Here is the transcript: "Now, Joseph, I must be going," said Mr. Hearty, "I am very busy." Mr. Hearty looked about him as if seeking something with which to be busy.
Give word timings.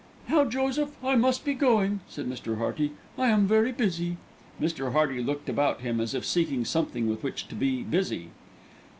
"Now, 0.27 0.45
Joseph, 0.45 0.95
I 1.03 1.13
must 1.15 1.45
be 1.45 1.53
going," 1.53 1.99
said 2.09 2.27
Mr. 2.27 2.57
Hearty, 2.57 2.93
"I 3.19 3.27
am 3.27 3.45
very 3.45 3.71
busy." 3.71 4.17
Mr. 4.59 4.93
Hearty 4.93 5.21
looked 5.21 5.47
about 5.47 5.81
him 5.81 6.01
as 6.01 6.15
if 6.15 6.25
seeking 6.25 6.65
something 6.65 7.07
with 7.07 7.21
which 7.21 7.47
to 7.49 7.53
be 7.55 7.83
busy. 7.83 8.29